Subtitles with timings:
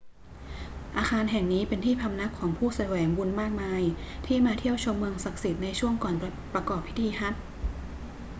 [0.97, 3.81] อาคารแห่งนี้เป็นที่พำนักของผู้แสวงบุญมากมาย
[4.27, 6.15] ที่มาเที่ยวชมเมืองศักดิ์สิทธิ์ในช่วงก่อน
[6.53, 7.41] ประกอบพิธีฮัจญ์